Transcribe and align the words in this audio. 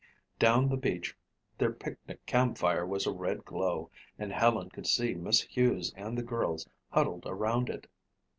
Down 0.39 0.67
the 0.67 0.77
beach 0.77 1.15
their 1.59 1.71
picnic 1.71 2.25
campfire 2.25 2.87
was 2.87 3.05
a 3.05 3.11
red 3.13 3.45
glow 3.45 3.91
and 4.17 4.31
Helen 4.33 4.71
could 4.71 4.87
see 4.87 5.13
Miss 5.13 5.41
Hughes 5.41 5.93
and 5.95 6.17
the 6.17 6.23
girls 6.23 6.67
huddled 6.89 7.27
around 7.27 7.69
it. 7.69 7.85